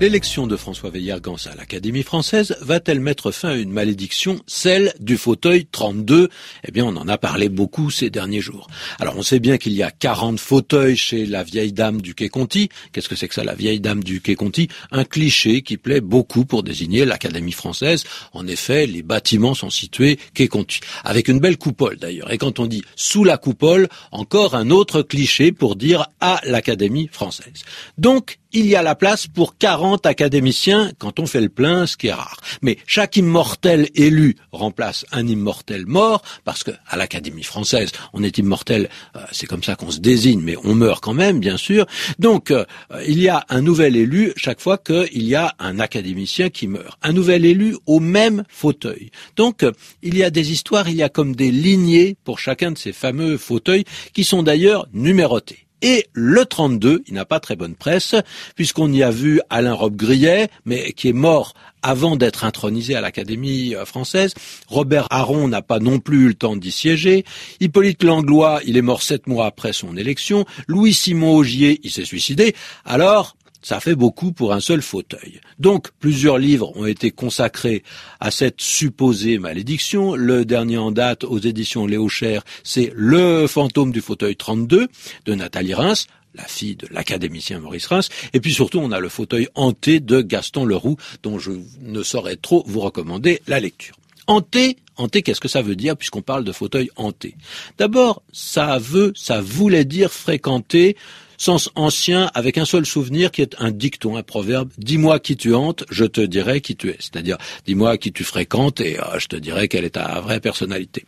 [0.00, 5.18] L'élection de François Veillargans à l'Académie française va-t-elle mettre fin à une malédiction, celle du
[5.18, 6.30] fauteuil 32
[6.66, 8.68] Eh bien, on en a parlé beaucoup ces derniers jours.
[8.98, 12.30] Alors, on sait bien qu'il y a 40 fauteuils chez la vieille dame du Quai
[12.30, 12.70] Conti.
[12.92, 14.68] Qu'est-ce que c'est que ça, la vieille dame du Quai Conti?
[14.90, 18.04] Un cliché qui plaît beaucoup pour désigner l'Académie française.
[18.32, 22.32] En effet, les bâtiments sont situés Quai Conti, avec une belle coupole d'ailleurs.
[22.32, 27.10] Et quand on dit sous la coupole, encore un autre cliché pour dire à l'Académie
[27.12, 27.64] française.
[27.98, 31.96] Donc, il y a la place pour 40 académiciens quand on fait le plein, ce
[31.96, 32.40] qui est rare.
[32.62, 38.38] Mais chaque immortel élu remplace un immortel mort, parce que à l'Académie française, on est
[38.38, 41.86] immortel, euh, c'est comme ça qu'on se désigne, mais on meurt quand même, bien sûr.
[42.18, 42.64] Donc, euh,
[43.06, 46.98] il y a un nouvel élu chaque fois qu'il y a un académicien qui meurt.
[47.02, 49.10] Un nouvel élu au même fauteuil.
[49.36, 49.72] Donc, euh,
[50.02, 52.92] il y a des histoires, il y a comme des lignées pour chacun de ces
[52.92, 55.66] fameux fauteuils qui sont d'ailleurs numérotés.
[55.82, 58.14] Et le 32, il n'a pas très bonne presse,
[58.54, 63.74] puisqu'on y a vu Alain Robbe-Grillet, mais qui est mort avant d'être intronisé à l'Académie
[63.74, 64.34] euh, française.
[64.68, 67.24] Robert Aron n'a pas non plus eu le temps d'y siéger.
[67.60, 70.44] Hippolyte Langlois, il est mort sept mois après son élection.
[70.68, 72.54] Louis-Simon Augier, il s'est suicidé.
[72.84, 75.40] Alors, ça fait beaucoup pour un seul fauteuil.
[75.58, 77.82] Donc, plusieurs livres ont été consacrés
[78.20, 80.14] à cette supposée malédiction.
[80.14, 84.88] Le dernier en date aux éditions Léo Cher, c'est Le fantôme du fauteuil 32
[85.26, 89.08] de Nathalie Reims la fille de l'académicien Maurice Reims, et puis surtout on a le
[89.08, 93.96] fauteuil hanté de Gaston Leroux, dont je ne saurais trop vous recommander la lecture.
[94.26, 97.34] Hanté, hanté, qu'est-ce que ça veut dire puisqu'on parle de fauteuil hanté?
[97.78, 100.96] D'abord, ça veut, ça voulait dire fréquenter
[101.40, 104.70] sens ancien avec un seul souvenir qui est un dicton, un proverbe.
[104.76, 106.96] Dis-moi qui tu hantes, je te dirai qui tu es.
[107.00, 111.04] C'est-à-dire, dis-moi qui tu fréquentes et euh, je te dirai quelle est ta vraie personnalité.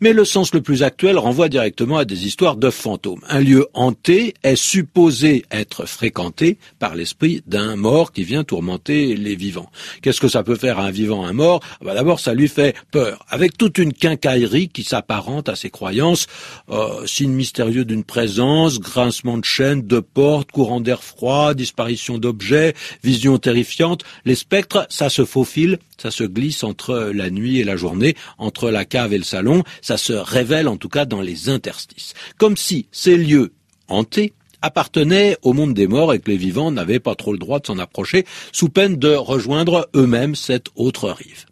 [0.00, 3.20] Mais le sens le plus actuel renvoie directement à des histoires de fantômes.
[3.28, 9.36] Un lieu hanté est supposé être fréquenté par l'esprit d'un mort qui vient tourmenter les
[9.36, 9.70] vivants.
[10.00, 11.60] Qu'est-ce que ça peut faire à un vivant, un mort?
[11.82, 16.26] Bah, D'abord, ça lui fait peur, avec toute une quincaillerie qui s'apparente à ses croyances,
[16.70, 22.74] euh, signe mystérieux d'une présence, grincement de chair, de portes, courant d'air froid, disparition d'objets,
[23.02, 24.04] vision terrifiante.
[24.24, 28.70] Les spectres, ça se faufile, ça se glisse entre la nuit et la journée, entre
[28.70, 32.14] la cave et le salon, ça se révèle en tout cas dans les interstices.
[32.38, 33.52] Comme si ces lieux
[33.88, 37.60] hantés appartenaient au monde des morts et que les vivants n'avaient pas trop le droit
[37.60, 41.46] de s'en approcher, sous peine de rejoindre eux-mêmes cette autre rive.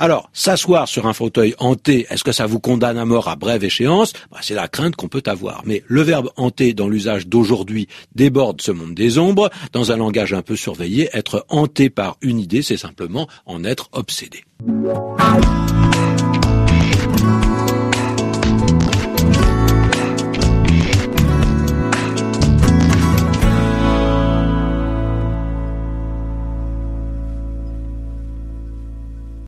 [0.00, 3.64] Alors, s'asseoir sur un fauteuil hanté, est-ce que ça vous condamne à mort à brève
[3.64, 4.12] échéance?
[4.30, 5.62] Bah, C'est la crainte qu'on peut avoir.
[5.64, 9.50] Mais le verbe hanté dans l'usage d'aujourd'hui déborde ce monde des ombres.
[9.72, 13.88] Dans un langage un peu surveillé, être hanté par une idée, c'est simplement en être
[13.92, 14.44] obsédé.